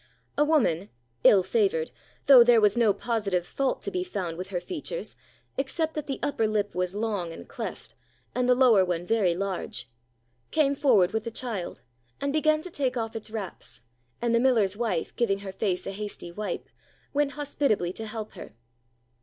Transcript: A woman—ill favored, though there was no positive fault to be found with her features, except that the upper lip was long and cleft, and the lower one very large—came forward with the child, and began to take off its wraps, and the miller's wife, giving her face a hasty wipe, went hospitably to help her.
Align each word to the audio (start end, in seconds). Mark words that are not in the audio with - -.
A 0.35 0.43
woman—ill 0.43 1.43
favored, 1.43 1.91
though 2.25 2.43
there 2.43 2.59
was 2.59 2.75
no 2.75 2.91
positive 2.91 3.45
fault 3.45 3.83
to 3.83 3.91
be 3.91 4.03
found 4.03 4.35
with 4.35 4.49
her 4.49 4.59
features, 4.59 5.15
except 5.59 5.93
that 5.93 6.07
the 6.07 6.17
upper 6.23 6.47
lip 6.47 6.73
was 6.73 6.95
long 6.95 7.31
and 7.31 7.47
cleft, 7.47 7.93
and 8.33 8.49
the 8.49 8.55
lower 8.55 8.83
one 8.83 9.05
very 9.05 9.35
large—came 9.35 10.73
forward 10.73 11.11
with 11.11 11.23
the 11.23 11.29
child, 11.29 11.81
and 12.19 12.33
began 12.33 12.61
to 12.63 12.71
take 12.71 12.97
off 12.97 13.15
its 13.15 13.29
wraps, 13.29 13.81
and 14.23 14.33
the 14.33 14.39
miller's 14.39 14.75
wife, 14.75 15.15
giving 15.15 15.41
her 15.41 15.51
face 15.51 15.85
a 15.85 15.91
hasty 15.91 16.31
wipe, 16.31 16.67
went 17.13 17.33
hospitably 17.33 17.93
to 17.93 18.07
help 18.07 18.31
her. 18.33 18.55